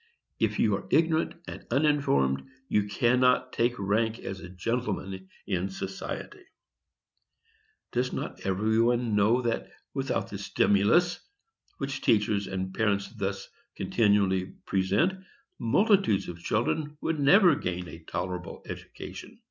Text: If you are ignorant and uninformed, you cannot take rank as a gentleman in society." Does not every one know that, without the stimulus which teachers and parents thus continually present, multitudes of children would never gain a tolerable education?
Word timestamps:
If 0.39 0.57
you 0.57 0.75
are 0.77 0.87
ignorant 0.89 1.35
and 1.45 1.63
uninformed, 1.69 2.49
you 2.67 2.85
cannot 2.87 3.53
take 3.53 3.77
rank 3.77 4.17
as 4.17 4.39
a 4.39 4.49
gentleman 4.49 5.29
in 5.45 5.69
society." 5.69 6.43
Does 7.91 8.11
not 8.11 8.39
every 8.43 8.81
one 8.81 9.13
know 9.13 9.43
that, 9.43 9.69
without 9.93 10.31
the 10.31 10.39
stimulus 10.39 11.19
which 11.77 12.01
teachers 12.01 12.47
and 12.47 12.73
parents 12.73 13.09
thus 13.13 13.47
continually 13.75 14.45
present, 14.65 15.23
multitudes 15.59 16.27
of 16.29 16.39
children 16.39 16.97
would 17.01 17.19
never 17.19 17.53
gain 17.53 17.87
a 17.87 17.99
tolerable 17.99 18.63
education? 18.67 19.37